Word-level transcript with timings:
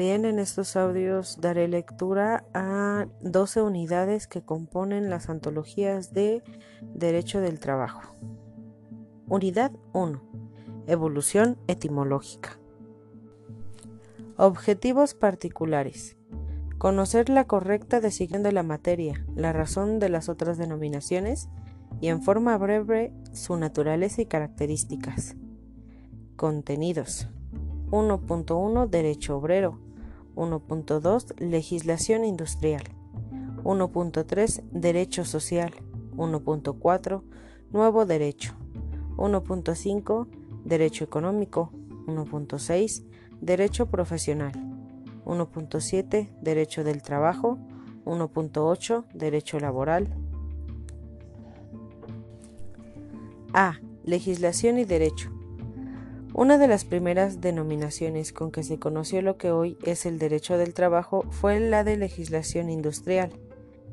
Bien, 0.00 0.24
en 0.24 0.38
estos 0.38 0.76
audios 0.76 1.42
daré 1.42 1.68
lectura 1.68 2.46
a 2.54 3.06
12 3.20 3.60
unidades 3.60 4.26
que 4.26 4.40
componen 4.40 5.10
las 5.10 5.28
antologías 5.28 6.14
de 6.14 6.42
Derecho 6.94 7.42
del 7.42 7.60
Trabajo. 7.60 8.14
Unidad 9.28 9.72
1. 9.92 10.22
Evolución 10.86 11.58
etimológica. 11.66 12.58
Objetivos 14.38 15.12
particulares. 15.12 16.16
Conocer 16.78 17.28
la 17.28 17.46
correcta 17.46 18.00
designación 18.00 18.42
de 18.42 18.52
la 18.52 18.62
materia, 18.62 19.26
la 19.34 19.52
razón 19.52 19.98
de 19.98 20.08
las 20.08 20.30
otras 20.30 20.56
denominaciones 20.56 21.50
y 22.00 22.08
en 22.08 22.22
forma 22.22 22.56
breve 22.56 23.12
su 23.34 23.58
naturaleza 23.58 24.22
y 24.22 24.24
características. 24.24 25.36
Contenidos. 26.36 27.28
1.1 27.90 28.88
Derecho 28.88 29.36
obrero. 29.36 29.89
1.2 30.34 31.38
Legislación 31.38 32.24
industrial. 32.24 32.82
1.3 33.64 34.62
Derecho 34.70 35.24
social. 35.24 35.72
1.4 36.16 37.22
Nuevo 37.72 38.06
derecho. 38.06 38.54
1.5 39.16 40.26
Derecho 40.64 41.04
económico. 41.04 41.70
1.6 42.06 43.04
Derecho 43.40 43.86
profesional. 43.86 44.52
1.7 45.24 46.30
Derecho 46.40 46.84
del 46.84 47.02
trabajo. 47.02 47.58
1.8 48.04 49.06
Derecho 49.12 49.60
laboral. 49.60 50.14
A. 53.52 53.78
Legislación 54.04 54.78
y 54.78 54.84
derecho. 54.84 55.39
Una 56.40 56.56
de 56.56 56.68
las 56.68 56.86
primeras 56.86 57.42
denominaciones 57.42 58.32
con 58.32 58.50
que 58.50 58.62
se 58.62 58.78
conoció 58.78 59.20
lo 59.20 59.36
que 59.36 59.50
hoy 59.50 59.76
es 59.82 60.06
el 60.06 60.18
derecho 60.18 60.56
del 60.56 60.72
trabajo 60.72 61.26
fue 61.28 61.60
la 61.60 61.84
de 61.84 61.98
legislación 61.98 62.70
industrial. 62.70 63.30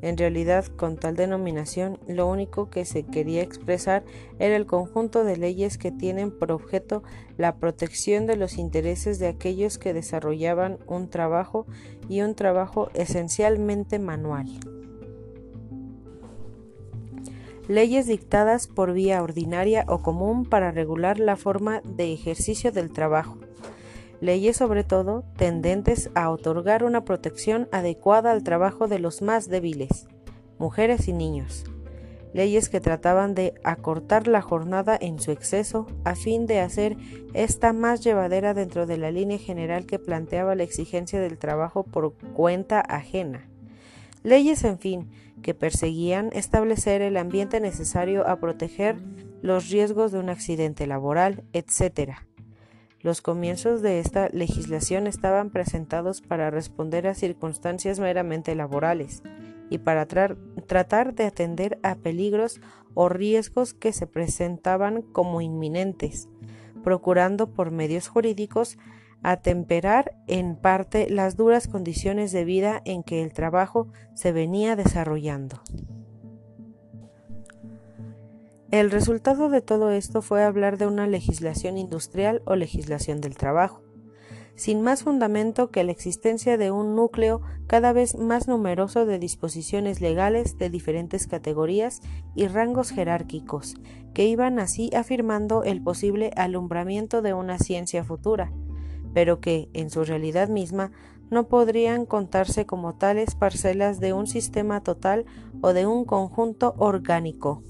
En 0.00 0.16
realidad, 0.16 0.64
con 0.64 0.96
tal 0.96 1.14
denominación, 1.14 1.98
lo 2.08 2.26
único 2.26 2.70
que 2.70 2.86
se 2.86 3.02
quería 3.02 3.42
expresar 3.42 4.02
era 4.38 4.56
el 4.56 4.64
conjunto 4.64 5.24
de 5.24 5.36
leyes 5.36 5.76
que 5.76 5.92
tienen 5.92 6.30
por 6.30 6.50
objeto 6.50 7.02
la 7.36 7.56
protección 7.56 8.24
de 8.24 8.36
los 8.36 8.56
intereses 8.56 9.18
de 9.18 9.28
aquellos 9.28 9.76
que 9.76 9.92
desarrollaban 9.92 10.78
un 10.86 11.10
trabajo 11.10 11.66
y 12.08 12.22
un 12.22 12.34
trabajo 12.34 12.88
esencialmente 12.94 13.98
manual 13.98 14.46
leyes 17.68 18.06
dictadas 18.06 18.66
por 18.66 18.94
vía 18.94 19.22
ordinaria 19.22 19.84
o 19.88 19.98
común 19.98 20.46
para 20.46 20.70
regular 20.72 21.20
la 21.20 21.36
forma 21.36 21.82
de 21.84 22.12
ejercicio 22.12 22.72
del 22.72 22.90
trabajo, 22.90 23.38
leyes 24.20 24.56
sobre 24.56 24.84
todo 24.84 25.24
tendentes 25.36 26.10
a 26.14 26.30
otorgar 26.30 26.82
una 26.82 27.04
protección 27.04 27.68
adecuada 27.70 28.32
al 28.32 28.42
trabajo 28.42 28.88
de 28.88 28.98
los 28.98 29.20
más 29.20 29.48
débiles, 29.48 30.08
mujeres 30.58 31.08
y 31.08 31.12
niños, 31.12 31.64
leyes 32.32 32.70
que 32.70 32.80
trataban 32.80 33.34
de 33.34 33.52
acortar 33.64 34.28
la 34.28 34.40
jornada 34.40 34.96
en 34.98 35.18
su 35.18 35.30
exceso 35.30 35.86
a 36.04 36.14
fin 36.14 36.46
de 36.46 36.60
hacer 36.60 36.96
esta 37.34 37.74
más 37.74 38.02
llevadera 38.02 38.54
dentro 38.54 38.86
de 38.86 38.96
la 38.96 39.10
línea 39.10 39.38
general 39.38 39.84
que 39.84 39.98
planteaba 39.98 40.54
la 40.54 40.62
exigencia 40.62 41.20
del 41.20 41.38
trabajo 41.38 41.84
por 41.84 42.14
cuenta 42.32 42.80
ajena. 42.80 43.48
Leyes, 44.22 44.64
en 44.64 44.78
fin, 44.78 45.10
que 45.42 45.54
perseguían 45.54 46.30
establecer 46.32 47.02
el 47.02 47.16
ambiente 47.16 47.60
necesario 47.60 48.26
a 48.26 48.40
proteger 48.40 48.96
los 49.42 49.70
riesgos 49.70 50.12
de 50.12 50.18
un 50.18 50.28
accidente 50.28 50.86
laboral, 50.86 51.44
etc. 51.52 52.12
Los 53.00 53.22
comienzos 53.22 53.80
de 53.80 54.00
esta 54.00 54.28
legislación 54.30 55.06
estaban 55.06 55.50
presentados 55.50 56.20
para 56.20 56.50
responder 56.50 57.06
a 57.06 57.14
circunstancias 57.14 58.00
meramente 58.00 58.54
laborales 58.56 59.22
y 59.70 59.78
para 59.78 60.06
tratar 60.06 61.14
de 61.14 61.24
atender 61.24 61.78
a 61.82 61.94
peligros 61.94 62.60
o 62.94 63.08
riesgos 63.08 63.74
que 63.74 63.92
se 63.92 64.06
presentaban 64.06 65.02
como 65.02 65.40
inminentes, 65.40 66.28
procurando 66.82 67.52
por 67.52 67.70
medios 67.70 68.08
jurídicos 68.08 68.78
atemperar 69.22 70.16
en 70.26 70.56
parte 70.56 71.10
las 71.10 71.36
duras 71.36 71.68
condiciones 71.68 72.32
de 72.32 72.44
vida 72.44 72.82
en 72.84 73.02
que 73.02 73.22
el 73.22 73.32
trabajo 73.32 73.88
se 74.14 74.32
venía 74.32 74.76
desarrollando. 74.76 75.60
El 78.70 78.90
resultado 78.90 79.48
de 79.48 79.62
todo 79.62 79.90
esto 79.92 80.20
fue 80.20 80.44
hablar 80.44 80.76
de 80.76 80.86
una 80.86 81.06
legislación 81.06 81.78
industrial 81.78 82.42
o 82.44 82.54
legislación 82.54 83.22
del 83.22 83.34
trabajo, 83.34 83.82
sin 84.56 84.82
más 84.82 85.04
fundamento 85.04 85.70
que 85.70 85.84
la 85.84 85.92
existencia 85.92 86.58
de 86.58 86.70
un 86.70 86.94
núcleo 86.94 87.40
cada 87.66 87.94
vez 87.94 88.18
más 88.18 88.46
numeroso 88.46 89.06
de 89.06 89.18
disposiciones 89.18 90.02
legales 90.02 90.58
de 90.58 90.68
diferentes 90.68 91.26
categorías 91.26 92.02
y 92.34 92.46
rangos 92.46 92.90
jerárquicos, 92.90 93.76
que 94.12 94.26
iban 94.26 94.58
así 94.58 94.90
afirmando 94.94 95.62
el 95.62 95.82
posible 95.82 96.32
alumbramiento 96.36 97.22
de 97.22 97.32
una 97.32 97.58
ciencia 97.58 98.04
futura, 98.04 98.52
pero 99.12 99.40
que, 99.40 99.68
en 99.72 99.90
su 99.90 100.04
realidad 100.04 100.48
misma, 100.48 100.92
no 101.30 101.48
podrían 101.48 102.06
contarse 102.06 102.66
como 102.66 102.94
tales 102.94 103.34
parcelas 103.34 104.00
de 104.00 104.12
un 104.12 104.26
sistema 104.26 104.82
total 104.82 105.26
o 105.60 105.72
de 105.72 105.86
un 105.86 106.04
conjunto 106.04 106.74
orgánico. 106.78 107.62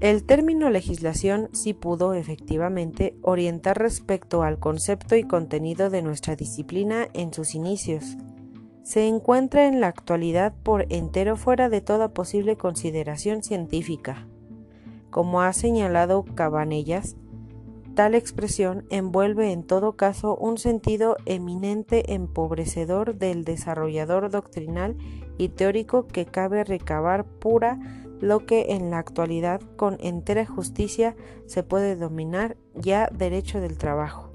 El 0.00 0.24
término 0.24 0.68
legislación 0.68 1.48
sí 1.52 1.72
pudo 1.72 2.12
efectivamente 2.14 3.16
orientar 3.22 3.78
respecto 3.78 4.42
al 4.42 4.58
concepto 4.58 5.16
y 5.16 5.22
contenido 5.22 5.88
de 5.88 6.02
nuestra 6.02 6.36
disciplina 6.36 7.08
en 7.14 7.32
sus 7.32 7.54
inicios. 7.54 8.18
Se 8.82 9.06
encuentra 9.06 9.66
en 9.66 9.80
la 9.80 9.86
actualidad 9.86 10.52
por 10.62 10.84
entero 10.90 11.36
fuera 11.36 11.70
de 11.70 11.80
toda 11.80 12.12
posible 12.12 12.56
consideración 12.56 13.42
científica. 13.42 14.26
Como 15.08 15.40
ha 15.40 15.54
señalado 15.54 16.24
Cabanellas, 16.34 17.16
Tal 17.94 18.16
expresión 18.16 18.86
envuelve 18.90 19.52
en 19.52 19.62
todo 19.62 19.92
caso 19.92 20.36
un 20.36 20.58
sentido 20.58 21.16
eminente 21.26 22.12
empobrecedor 22.12 23.14
del 23.14 23.44
desarrollador 23.44 24.30
doctrinal 24.30 24.96
y 25.38 25.50
teórico 25.50 26.08
que 26.08 26.26
cabe 26.26 26.64
recabar 26.64 27.24
pura 27.24 27.78
lo 28.20 28.46
que 28.46 28.72
en 28.72 28.90
la 28.90 28.98
actualidad 28.98 29.60
con 29.76 29.96
entera 30.00 30.44
justicia 30.44 31.14
se 31.46 31.62
puede 31.62 31.94
dominar 31.94 32.56
ya 32.74 33.08
derecho 33.16 33.60
del 33.60 33.78
trabajo. 33.78 34.32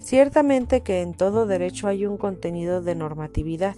Ciertamente 0.00 0.82
que 0.82 1.00
en 1.00 1.14
todo 1.14 1.46
derecho 1.46 1.88
hay 1.88 2.04
un 2.04 2.18
contenido 2.18 2.82
de 2.82 2.94
normatividad, 2.94 3.76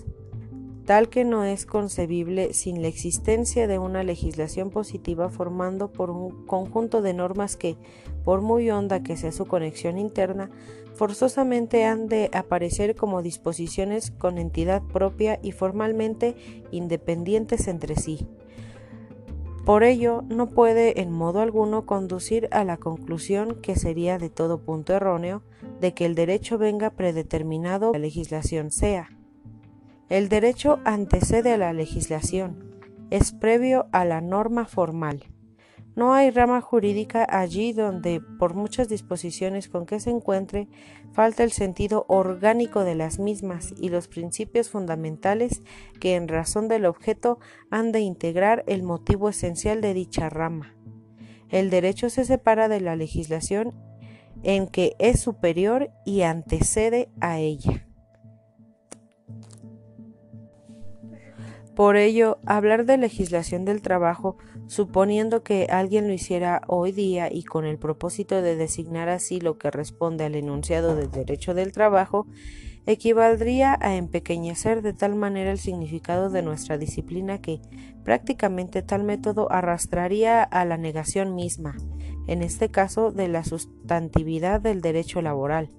tal 0.84 1.08
que 1.08 1.24
no 1.24 1.44
es 1.44 1.66
concebible 1.66 2.52
sin 2.52 2.82
la 2.82 2.88
existencia 2.88 3.66
de 3.66 3.78
una 3.78 4.02
legislación 4.02 4.70
positiva 4.70 5.30
formando 5.30 5.90
por 5.90 6.10
un 6.10 6.46
conjunto 6.46 7.00
de 7.02 7.14
normas 7.14 7.56
que, 7.56 7.76
por 8.24 8.42
muy 8.42 8.70
honda 8.70 9.02
que 9.02 9.16
sea 9.16 9.32
su 9.32 9.46
conexión 9.46 9.98
interna, 9.98 10.50
forzosamente 10.94 11.84
han 11.84 12.08
de 12.08 12.30
aparecer 12.32 12.94
como 12.94 13.22
disposiciones 13.22 14.10
con 14.10 14.38
entidad 14.38 14.82
propia 14.82 15.40
y 15.42 15.52
formalmente 15.52 16.36
independientes 16.70 17.66
entre 17.68 17.96
sí. 17.96 18.28
Por 19.64 19.82
ello, 19.82 20.22
no 20.28 20.50
puede 20.50 21.00
en 21.00 21.10
modo 21.10 21.40
alguno 21.40 21.86
conducir 21.86 22.48
a 22.50 22.64
la 22.64 22.76
conclusión 22.76 23.60
que 23.62 23.76
sería 23.76 24.18
de 24.18 24.28
todo 24.28 24.60
punto 24.60 24.92
erróneo 24.92 25.42
de 25.80 25.94
que 25.94 26.04
el 26.04 26.14
derecho 26.14 26.58
venga 26.58 26.90
predeterminado 26.90 27.92
la 27.92 27.98
legislación 27.98 28.70
sea. 28.70 29.08
El 30.14 30.28
derecho 30.28 30.78
antecede 30.84 31.54
a 31.54 31.58
la 31.58 31.72
legislación, 31.72 32.76
es 33.10 33.32
previo 33.32 33.88
a 33.90 34.04
la 34.04 34.20
norma 34.20 34.64
formal. 34.64 35.24
No 35.96 36.14
hay 36.14 36.30
rama 36.30 36.60
jurídica 36.60 37.26
allí 37.28 37.72
donde, 37.72 38.20
por 38.38 38.54
muchas 38.54 38.88
disposiciones 38.88 39.68
con 39.68 39.86
que 39.86 39.98
se 39.98 40.10
encuentre, 40.10 40.68
falta 41.12 41.42
el 41.42 41.50
sentido 41.50 42.04
orgánico 42.06 42.84
de 42.84 42.94
las 42.94 43.18
mismas 43.18 43.74
y 43.76 43.88
los 43.88 44.06
principios 44.06 44.70
fundamentales 44.70 45.64
que 45.98 46.14
en 46.14 46.28
razón 46.28 46.68
del 46.68 46.86
objeto 46.86 47.40
han 47.72 47.90
de 47.90 47.98
integrar 47.98 48.62
el 48.68 48.84
motivo 48.84 49.30
esencial 49.30 49.80
de 49.80 49.94
dicha 49.94 50.30
rama. 50.30 50.76
El 51.48 51.70
derecho 51.70 52.08
se 52.08 52.24
separa 52.24 52.68
de 52.68 52.80
la 52.80 52.94
legislación 52.94 53.74
en 54.44 54.68
que 54.68 54.94
es 55.00 55.18
superior 55.18 55.90
y 56.06 56.20
antecede 56.20 57.08
a 57.20 57.40
ella. 57.40 57.88
Por 61.76 61.96
ello, 61.96 62.38
hablar 62.46 62.84
de 62.86 62.96
legislación 62.98 63.64
del 63.64 63.82
trabajo, 63.82 64.36
suponiendo 64.68 65.42
que 65.42 65.66
alguien 65.68 66.06
lo 66.06 66.12
hiciera 66.12 66.62
hoy 66.68 66.92
día 66.92 67.32
y 67.32 67.42
con 67.42 67.64
el 67.64 67.78
propósito 67.78 68.42
de 68.42 68.54
designar 68.54 69.08
así 69.08 69.40
lo 69.40 69.58
que 69.58 69.72
responde 69.72 70.24
al 70.24 70.36
enunciado 70.36 70.94
del 70.94 71.10
derecho 71.10 71.52
del 71.52 71.72
trabajo, 71.72 72.28
equivaldría 72.86 73.76
a 73.80 73.96
empequeñecer 73.96 74.82
de 74.82 74.92
tal 74.92 75.16
manera 75.16 75.50
el 75.50 75.58
significado 75.58 76.30
de 76.30 76.42
nuestra 76.42 76.78
disciplina 76.78 77.40
que 77.40 77.60
prácticamente 78.04 78.82
tal 78.82 79.02
método 79.02 79.50
arrastraría 79.50 80.44
a 80.44 80.64
la 80.64 80.76
negación 80.76 81.34
misma, 81.34 81.76
en 82.28 82.42
este 82.42 82.68
caso 82.68 83.10
de 83.10 83.26
la 83.26 83.42
sustantividad 83.42 84.60
del 84.60 84.80
derecho 84.80 85.22
laboral, 85.22 85.70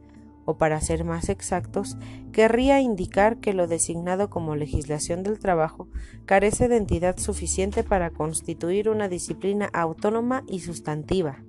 o 0.45 0.57
para 0.57 0.79
ser 0.79 1.03
más 1.03 1.29
exactos, 1.29 1.97
querría 2.31 2.79
indicar 2.79 3.37
que 3.37 3.53
lo 3.53 3.67
designado 3.67 4.29
como 4.29 4.55
legislación 4.55 5.23
del 5.23 5.39
trabajo 5.39 5.87
carece 6.25 6.67
de 6.67 6.77
entidad 6.77 7.17
suficiente 7.17 7.83
para 7.83 8.11
constituir 8.11 8.89
una 8.89 9.09
disciplina 9.09 9.69
autónoma 9.73 10.43
y 10.47 10.59
sustantiva. 10.59 11.43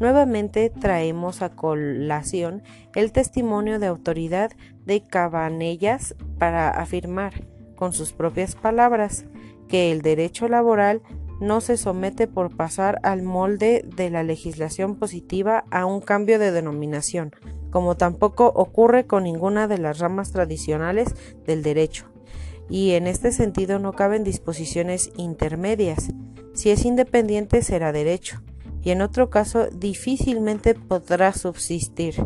Nuevamente 0.00 0.70
traemos 0.70 1.42
a 1.42 1.50
colación 1.50 2.62
el 2.94 3.12
testimonio 3.12 3.78
de 3.78 3.86
autoridad 3.86 4.50
de 4.86 5.02
Cabanellas 5.02 6.16
para 6.38 6.70
afirmar, 6.70 7.46
con 7.76 7.92
sus 7.92 8.12
propias 8.12 8.54
palabras, 8.56 9.24
que 9.68 9.92
el 9.92 10.02
derecho 10.02 10.48
laboral 10.48 11.02
no 11.40 11.60
se 11.60 11.76
somete 11.76 12.26
por 12.26 12.56
pasar 12.56 13.00
al 13.02 13.22
molde 13.22 13.84
de 13.96 14.10
la 14.10 14.22
legislación 14.22 14.96
positiva 14.96 15.64
a 15.70 15.84
un 15.84 16.00
cambio 16.00 16.38
de 16.38 16.50
denominación, 16.50 17.32
como 17.74 17.96
tampoco 17.96 18.52
ocurre 18.54 19.04
con 19.04 19.24
ninguna 19.24 19.66
de 19.66 19.78
las 19.78 19.98
ramas 19.98 20.30
tradicionales 20.30 21.12
del 21.44 21.64
derecho. 21.64 22.06
Y 22.70 22.92
en 22.92 23.08
este 23.08 23.32
sentido 23.32 23.80
no 23.80 23.94
caben 23.94 24.22
disposiciones 24.22 25.10
intermedias. 25.16 26.12
Si 26.52 26.70
es 26.70 26.84
independiente 26.84 27.62
será 27.62 27.90
derecho, 27.90 28.40
y 28.80 28.92
en 28.92 29.02
otro 29.02 29.28
caso 29.28 29.66
difícilmente 29.70 30.76
podrá 30.76 31.32
subsistir, 31.32 32.24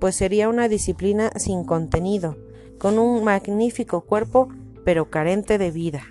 pues 0.00 0.16
sería 0.16 0.48
una 0.48 0.66
disciplina 0.66 1.30
sin 1.36 1.62
contenido, 1.62 2.36
con 2.80 2.98
un 2.98 3.22
magnífico 3.22 4.00
cuerpo 4.00 4.48
pero 4.84 5.08
carente 5.08 5.56
de 5.56 5.70
vida. 5.70 6.02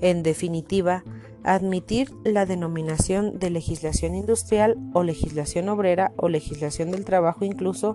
En 0.00 0.24
definitiva, 0.24 1.04
admitir 1.44 2.12
la 2.24 2.46
denominación 2.46 3.38
de 3.38 3.50
legislación 3.50 4.14
industrial 4.14 4.76
o 4.92 5.02
legislación 5.02 5.68
obrera 5.68 6.12
o 6.16 6.28
legislación 6.28 6.90
del 6.90 7.04
trabajo 7.04 7.44
incluso 7.44 7.92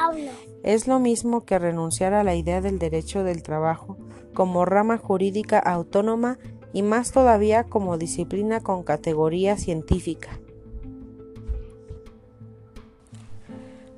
es 0.64 0.88
lo 0.88 1.00
mismo 1.00 1.46
que 1.46 1.60
renunciar 1.60 2.14
a 2.14 2.24
la 2.24 2.36
idea 2.36 2.62
del 2.62 2.80
derecho 2.80 3.24
del 3.24 3.44
trabajo 3.44 3.98
como 4.34 4.66
rama 4.66 4.98
jurídica 4.98 5.60
autónoma 5.60 6.38
y 6.74 6.84
más 6.84 7.12
todavía 7.12 7.64
como 7.64 7.98
disciplina 7.98 8.60
con 8.60 8.84
categoría 8.84 9.58
científica. 9.58 10.40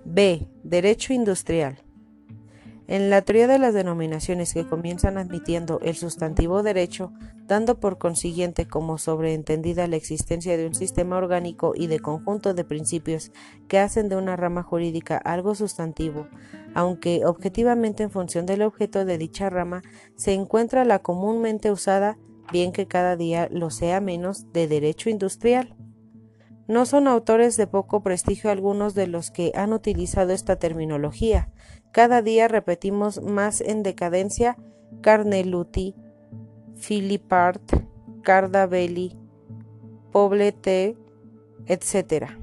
B. 0.05 0.47
Derecho 0.63 1.13
industrial. 1.13 1.79
En 2.89 3.11
la 3.11 3.21
teoría 3.21 3.45
de 3.45 3.59
las 3.59 3.75
denominaciones 3.75 4.51
que 4.51 4.67
comienzan 4.67 5.19
admitiendo 5.19 5.79
el 5.83 5.95
sustantivo 5.95 6.63
derecho, 6.63 7.13
dando 7.45 7.79
por 7.79 7.99
consiguiente 7.99 8.65
como 8.65 8.97
sobreentendida 8.97 9.85
la 9.85 9.95
existencia 9.95 10.57
de 10.57 10.65
un 10.65 10.73
sistema 10.73 11.17
orgánico 11.17 11.73
y 11.75 11.85
de 11.85 11.99
conjunto 11.99 12.55
de 12.55 12.63
principios 12.63 13.31
que 13.67 13.77
hacen 13.77 14.09
de 14.09 14.15
una 14.15 14.35
rama 14.35 14.63
jurídica 14.63 15.17
algo 15.17 15.53
sustantivo, 15.53 16.29
aunque 16.73 17.27
objetivamente 17.27 18.01
en 18.01 18.09
función 18.09 18.47
del 18.47 18.63
objeto 18.63 19.05
de 19.05 19.19
dicha 19.19 19.51
rama 19.51 19.83
se 20.15 20.33
encuentra 20.33 20.83
la 20.83 20.97
comúnmente 20.97 21.69
usada, 21.71 22.17
bien 22.51 22.71
que 22.71 22.87
cada 22.87 23.15
día 23.15 23.49
lo 23.51 23.69
sea 23.69 24.01
menos, 24.01 24.51
de 24.51 24.67
derecho 24.67 25.11
industrial. 25.11 25.75
No 26.69 26.85
son 26.85 27.07
autores 27.07 27.57
de 27.57 27.65
poco 27.65 28.03
prestigio 28.03 28.51
algunos 28.51 28.93
de 28.93 29.07
los 29.07 29.31
que 29.31 29.51
han 29.55 29.73
utilizado 29.73 30.33
esta 30.33 30.57
terminología. 30.57 31.49
Cada 31.91 32.21
día 32.21 32.47
repetimos 32.47 33.23
más 33.23 33.59
en 33.59 33.81
decadencia 33.81 34.55
Carneluti, 35.01 35.95
Philippart, 36.75 37.63
Cardabelli, 38.21 39.17
Poblete, 40.11 40.95
etc. 41.65 42.33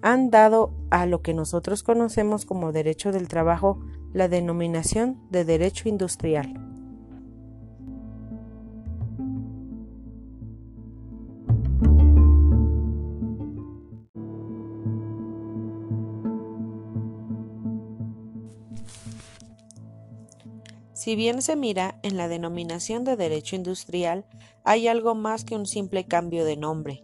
Han 0.00 0.30
dado 0.30 0.72
a 0.88 1.04
lo 1.04 1.20
que 1.20 1.34
nosotros 1.34 1.82
conocemos 1.82 2.46
como 2.46 2.72
derecho 2.72 3.12
del 3.12 3.28
trabajo 3.28 3.84
la 4.14 4.28
denominación 4.28 5.20
de 5.28 5.44
derecho 5.44 5.90
industrial. 5.90 6.67
Si 21.08 21.16
bien 21.16 21.40
se 21.40 21.56
mira 21.56 21.98
en 22.02 22.18
la 22.18 22.28
denominación 22.28 23.02
de 23.04 23.16
derecho 23.16 23.56
industrial, 23.56 24.26
hay 24.62 24.88
algo 24.88 25.14
más 25.14 25.42
que 25.42 25.54
un 25.54 25.64
simple 25.64 26.04
cambio 26.04 26.44
de 26.44 26.58
nombre. 26.58 27.02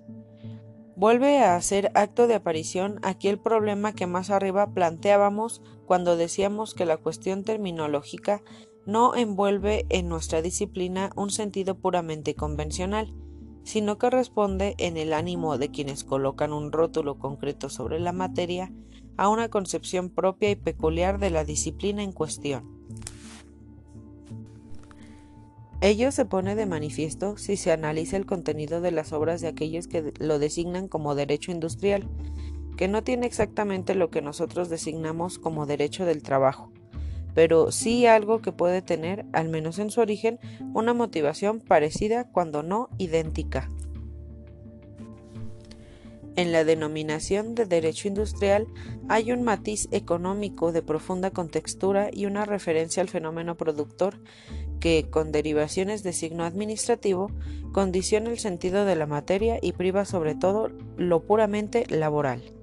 Vuelve 0.95 1.39
a 1.39 1.57
hacer 1.57 1.91
acto 1.95 2.27
de 2.27 2.35
aparición 2.35 3.01
aquel 3.03 3.39
problema 3.39 3.95
que 3.95 4.07
más 4.07 4.29
arriba 4.29 4.75
planteábamos 4.75 5.63
cuando 5.87 6.19
decíamos 6.19 6.75
que 6.75 6.85
la 6.85 6.99
cuestión 6.99 7.45
terminológica 7.45 8.43
no 8.85 9.15
envuelve 9.15 9.87
en 9.89 10.11
nuestra 10.11 10.43
disciplina 10.43 11.09
un 11.17 11.31
sentido 11.31 11.79
puramente 11.79 12.35
convencional, 12.35 13.15
sino 13.63 13.97
que 13.97 14.11
responde 14.11 14.75
en 14.77 14.99
el 14.99 15.15
ánimo 15.15 15.57
de 15.57 15.71
quienes 15.71 16.05
colocan 16.05 16.53
un 16.53 16.73
rótulo 16.73 17.19
concreto 17.19 17.71
sobre 17.71 18.01
la 18.01 18.13
materia 18.13 18.71
a 19.17 19.31
una 19.31 19.49
concepción 19.49 20.11
propia 20.11 20.51
y 20.51 20.57
peculiar 20.57 21.19
de 21.19 21.31
la 21.31 21.47
disciplina 21.47 22.03
en 22.03 22.13
cuestión. 22.13 22.74
Ello 25.81 26.13
se 26.13 26.25
pone 26.25 26.55
de 26.55 26.67
manifiesto 26.67 27.37
si 27.37 27.57
se 27.57 27.73
analiza 27.73 28.17
el 28.17 28.27
contenido 28.27 28.81
de 28.81 28.91
las 28.91 29.13
obras 29.13 29.41
de 29.41 29.49
aquellos 29.49 29.87
que 29.87 30.13
lo 30.19 30.39
designan 30.39 30.89
como 30.89 31.15
derecho 31.15 31.53
industrial, 31.53 32.09
que 32.77 32.89
no 32.89 33.05
tiene 33.05 33.27
exactamente 33.27 33.95
lo 33.95 34.11
que 34.11 34.23
nosotros 34.23 34.69
designamos 34.69 35.39
como 35.39 35.67
derecho 35.67 36.07
del 36.07 36.23
trabajo, 36.23 36.73
pero 37.35 37.71
sí 37.71 38.07
algo 38.07 38.41
que 38.41 38.53
puede 38.53 38.83
tener, 38.83 39.27
al 39.33 39.49
menos 39.49 39.79
en 39.79 39.91
su 39.91 40.01
origen, 40.01 40.39
una 40.73 40.95
motivación 40.95 41.61
parecida 41.61 42.25
cuando 42.31 42.63
no 42.63 42.89
idéntica. 42.99 43.71
En 46.37 46.51
la 46.51 46.65
denominación 46.65 47.55
de 47.55 47.65
derecho 47.65 48.09
industrial 48.09 48.67
hay 49.09 49.31
un 49.31 49.45
matiz 49.45 49.87
económico 49.93 50.73
de 50.73 50.83
profunda 50.83 51.31
contextura 51.31 52.11
y 52.13 52.27
una 52.27 52.45
referencia 52.45 53.03
al 53.03 53.09
fenómeno 53.09 53.57
productor 53.57 54.19
que, 54.81 55.07
con 55.11 55.33
derivaciones 55.33 56.03
de 56.03 56.13
signo 56.13 56.45
administrativo, 56.45 57.31
condiciona 57.73 58.31
el 58.31 58.39
sentido 58.39 58.85
de 58.85 58.97
la 58.97 59.07
materia 59.07 59.59
y 59.61 59.73
priva 59.73 60.05
sobre 60.05 60.35
todo 60.35 60.71
lo 60.97 61.23
puramente 61.23 61.85
laboral. 61.89 62.54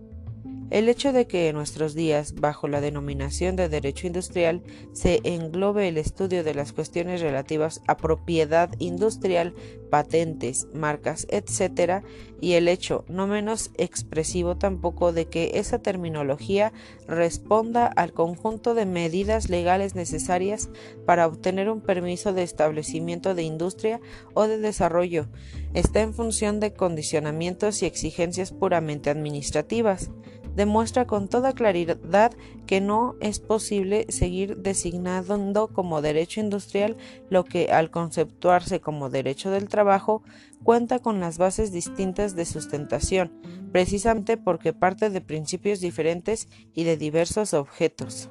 El 0.71 0.87
hecho 0.87 1.11
de 1.11 1.27
que 1.27 1.49
en 1.49 1.55
nuestros 1.57 1.95
días, 1.95 2.33
bajo 2.35 2.69
la 2.69 2.79
denominación 2.79 3.57
de 3.57 3.67
derecho 3.67 4.07
industrial, 4.07 4.63
se 4.93 5.19
englobe 5.25 5.89
el 5.89 5.97
estudio 5.97 6.45
de 6.45 6.53
las 6.53 6.71
cuestiones 6.71 7.19
relativas 7.19 7.81
a 7.87 7.97
propiedad 7.97 8.69
industrial, 8.79 9.53
patentes, 9.89 10.69
marcas, 10.73 11.27
etc., 11.29 12.05
y 12.39 12.53
el 12.53 12.69
hecho, 12.69 13.03
no 13.09 13.27
menos 13.27 13.71
expresivo 13.77 14.57
tampoco, 14.57 15.11
de 15.11 15.25
que 15.25 15.51
esa 15.55 15.79
terminología 15.79 16.71
responda 17.05 17.85
al 17.85 18.13
conjunto 18.13 18.73
de 18.73 18.85
medidas 18.85 19.49
legales 19.49 19.93
necesarias 19.93 20.69
para 21.05 21.27
obtener 21.27 21.69
un 21.69 21.81
permiso 21.81 22.31
de 22.31 22.43
establecimiento 22.43 23.35
de 23.35 23.43
industria 23.43 23.99
o 24.33 24.47
de 24.47 24.57
desarrollo, 24.57 25.27
está 25.73 25.99
en 25.99 26.13
función 26.13 26.61
de 26.61 26.73
condicionamientos 26.73 27.83
y 27.83 27.87
exigencias 27.87 28.53
puramente 28.53 29.09
administrativas 29.09 30.09
demuestra 30.55 31.05
con 31.05 31.27
toda 31.27 31.53
claridad 31.53 32.31
que 32.65 32.81
no 32.81 33.15
es 33.21 33.39
posible 33.39 34.05
seguir 34.09 34.57
designando 34.57 35.67
como 35.67 36.01
derecho 36.01 36.39
industrial 36.39 36.97
lo 37.29 37.45
que 37.45 37.71
al 37.71 37.91
conceptuarse 37.91 38.81
como 38.81 39.09
derecho 39.09 39.51
del 39.51 39.69
trabajo 39.69 40.23
cuenta 40.63 40.99
con 40.99 41.19
las 41.19 41.37
bases 41.37 41.71
distintas 41.71 42.35
de 42.35 42.45
sustentación, 42.45 43.31
precisamente 43.71 44.37
porque 44.37 44.73
parte 44.73 45.09
de 45.09 45.21
principios 45.21 45.79
diferentes 45.79 46.47
y 46.73 46.83
de 46.83 46.97
diversos 46.97 47.53
objetos. 47.53 48.29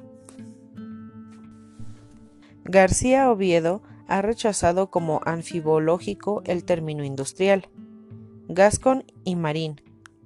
García 2.63 3.29
Oviedo 3.31 3.81
ha 4.07 4.21
rechazado 4.21 4.89
como 4.89 5.21
anfibológico 5.25 6.41
el 6.45 6.63
término 6.63 7.03
industrial. 7.03 7.69
Gascon 8.47 9.03
y 9.23 9.35
Marín 9.35 9.81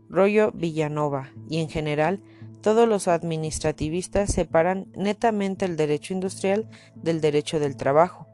Rollo 0.09 0.51
Villanova 0.51 1.31
y 1.49 1.59
en 1.59 1.69
general 1.69 2.21
todos 2.61 2.87
los 2.87 3.07
administrativistas 3.07 4.33
separan 4.33 4.87
netamente 4.95 5.65
el 5.65 5.77
derecho 5.77 6.13
industrial 6.13 6.67
del 6.95 7.21
derecho 7.21 7.59
del 7.59 7.77
trabajo, 7.77 8.27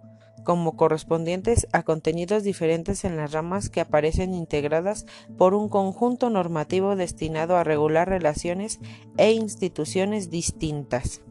como 0.45 0.77
correspondientes 0.77 1.67
a 1.73 1.83
contenidos 1.83 2.43
diferentes 2.43 3.03
en 3.03 3.17
las 3.17 3.33
ramas 3.33 3.69
que 3.69 3.81
aparecen 3.81 4.33
integradas 4.33 5.05
por 5.37 5.53
un 5.53 5.67
conjunto 5.67 6.29
normativo 6.29 6.95
destinado 6.95 7.57
a 7.57 7.63
regular 7.63 8.07
relaciones 8.07 8.79
e 9.17 9.33
instituciones 9.33 10.29
distintas. 10.29 11.21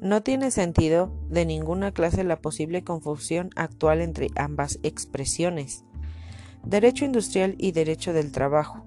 No 0.00 0.22
tiene 0.22 0.50
sentido 0.50 1.10
de 1.28 1.46
ninguna 1.46 1.92
clase 1.92 2.24
la 2.24 2.40
posible 2.40 2.84
confusión 2.84 3.50
actual 3.56 4.00
entre 4.00 4.28
ambas 4.36 4.78
expresiones 4.82 5.84
derecho 6.66 7.04
industrial 7.04 7.54
y 7.58 7.72
derecho 7.72 8.12
del 8.12 8.32
trabajo, 8.32 8.84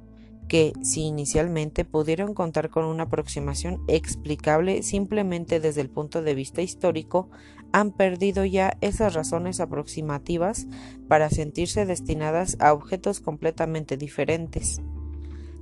que, 0.47 0.73
si 0.81 1.01
inicialmente 1.03 1.85
pudieron 1.85 2.33
contar 2.33 2.69
con 2.69 2.85
una 2.85 3.03
aproximación 3.03 3.81
explicable 3.87 4.83
simplemente 4.83 5.59
desde 5.59 5.81
el 5.81 5.89
punto 5.89 6.21
de 6.21 6.35
vista 6.35 6.61
histórico, 6.61 7.29
han 7.71 7.91
perdido 7.91 8.43
ya 8.45 8.75
esas 8.81 9.13
razones 9.13 9.59
aproximativas 9.59 10.67
para 11.07 11.29
sentirse 11.29 11.85
destinadas 11.85 12.57
a 12.59 12.73
objetos 12.73 13.21
completamente 13.21 13.95
diferentes. 13.95 14.81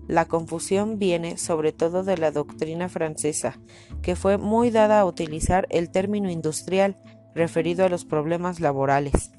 La 0.08 0.24
confusión 0.26 1.00
viene 1.00 1.38
sobre 1.38 1.74
todo 1.74 2.04
de 2.04 2.18
la 2.18 2.32
doctrina 2.32 2.88
francesa, 2.88 3.60
que 4.02 4.16
fue 4.16 4.38
muy 4.38 4.72
dada 4.72 5.02
a 5.02 5.06
utilizar 5.06 5.68
el 5.70 5.92
término 5.92 6.32
industrial 6.32 6.96
referido 7.36 7.86
a 7.86 7.90
los 7.90 8.06
problemas 8.06 8.62
laborales. 8.62 9.32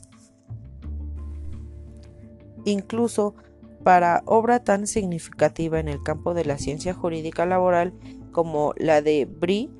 Incluso 2.69 3.35
para 3.83 4.23
obra 4.27 4.63
tan 4.63 4.87
significativa 4.87 5.81
en 5.81 5.89
el 5.89 6.03
campo 6.03 6.35
de 6.35 6.45
la 6.45 6.59
ciencia 6.59 6.93
jurídica 6.93 7.47
laboral 7.47 7.95
como 8.31 8.75
la 8.77 9.01
de 9.01 9.25
Brie, 9.25 9.71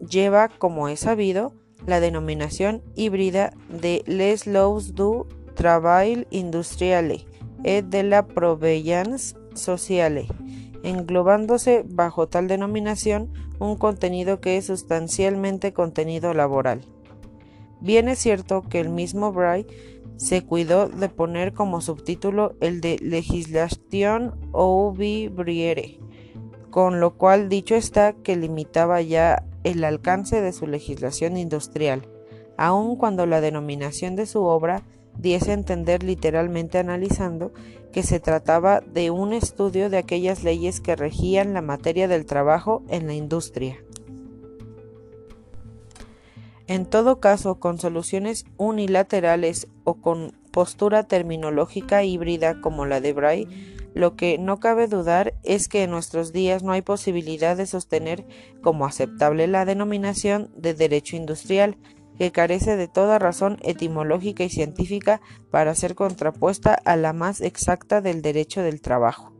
lleva, 0.00 0.48
como 0.48 0.88
es 0.88 0.98
sabido, 0.98 1.54
la 1.86 2.00
denominación 2.00 2.82
híbrida 2.96 3.52
de 3.68 4.02
Les 4.06 4.48
lois 4.48 4.92
du 4.96 5.28
travail 5.54 6.26
industriale 6.30 7.26
et 7.62 7.84
de 7.84 8.02
la 8.02 8.26
proveillance 8.26 9.36
sociale, 9.54 10.26
englobándose 10.82 11.84
bajo 11.86 12.26
tal 12.26 12.48
denominación 12.48 13.32
un 13.60 13.76
contenido 13.76 14.40
que 14.40 14.56
es 14.56 14.66
sustancialmente 14.66 15.72
contenido 15.72 16.34
laboral. 16.34 16.80
Bien 17.80 18.08
es 18.08 18.18
cierto 18.18 18.62
que 18.62 18.80
el 18.80 18.88
mismo 18.88 19.32
Bray 19.32 19.64
se 20.16 20.42
cuidó 20.42 20.88
de 20.88 21.08
poner 21.08 21.52
como 21.52 21.80
subtítulo 21.80 22.54
el 22.60 22.80
de 22.80 22.98
Legislation 23.00 24.34
ouvrière, 24.52 25.98
con 26.70 27.00
lo 27.00 27.16
cual 27.16 27.48
dicho 27.48 27.74
está 27.74 28.12
que 28.12 28.36
limitaba 28.36 29.00
ya 29.02 29.44
el 29.64 29.84
alcance 29.84 30.40
de 30.40 30.52
su 30.52 30.66
legislación 30.66 31.36
industrial, 31.36 32.08
aun 32.56 32.96
cuando 32.96 33.26
la 33.26 33.40
denominación 33.40 34.16
de 34.16 34.26
su 34.26 34.42
obra 34.42 34.82
diese 35.18 35.50
a 35.50 35.54
entender 35.54 36.02
literalmente 36.02 36.78
analizando 36.78 37.52
que 37.92 38.02
se 38.02 38.20
trataba 38.20 38.80
de 38.80 39.10
un 39.10 39.32
estudio 39.32 39.90
de 39.90 39.98
aquellas 39.98 40.42
leyes 40.42 40.80
que 40.80 40.96
regían 40.96 41.52
la 41.52 41.62
materia 41.62 42.08
del 42.08 42.24
trabajo 42.24 42.82
en 42.88 43.06
la 43.06 43.14
industria. 43.14 43.76
En 46.66 46.86
todo 46.86 47.20
caso, 47.20 47.58
con 47.58 47.78
soluciones 47.78 48.44
unilaterales 48.56 49.68
o 49.84 49.94
con 49.94 50.32
postura 50.52 51.04
terminológica 51.04 52.04
híbrida 52.04 52.60
como 52.60 52.86
la 52.86 53.00
de 53.00 53.12
Bray, 53.12 53.48
lo 53.94 54.16
que 54.16 54.38
no 54.38 54.58
cabe 54.58 54.86
dudar 54.86 55.34
es 55.42 55.68
que 55.68 55.82
en 55.82 55.90
nuestros 55.90 56.32
días 56.32 56.62
no 56.62 56.72
hay 56.72 56.82
posibilidad 56.82 57.56
de 57.56 57.66
sostener 57.66 58.24
como 58.62 58.86
aceptable 58.86 59.46
la 59.46 59.64
denominación 59.64 60.50
de 60.56 60.74
derecho 60.74 61.16
industrial, 61.16 61.76
que 62.18 62.30
carece 62.30 62.76
de 62.76 62.88
toda 62.88 63.18
razón 63.18 63.58
etimológica 63.62 64.44
y 64.44 64.50
científica 64.50 65.20
para 65.50 65.74
ser 65.74 65.94
contrapuesta 65.94 66.74
a 66.74 66.96
la 66.96 67.12
más 67.12 67.40
exacta 67.40 68.00
del 68.00 68.22
derecho 68.22 68.62
del 68.62 68.80
trabajo. 68.80 69.32